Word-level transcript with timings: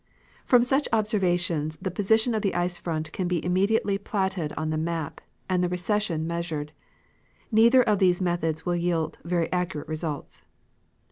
From 0.45 0.63
such 0.63 0.87
observation 0.91 1.69
the 1.79 1.91
position 1.91 2.33
of 2.33 2.41
the 2.41 2.55
ice 2.55 2.79
front 2.79 3.11
can 3.11 3.27
be 3.27 3.39
imme 3.41 3.67
diately 3.67 4.03
platted 4.03 4.51
on 4.57 4.71
the 4.71 4.77
map 4.79 5.21
and 5.47 5.63
the 5.63 5.69
recession 5.69 6.27
measureil. 6.27 6.71
Neither 7.51 7.83
of 7.83 7.99
these 7.99 8.19
methods 8.19 8.65
will 8.65 8.75
yield 8.75 9.19
verj' 9.23 9.49
accurate 9.51 9.87
results. 9.87 10.41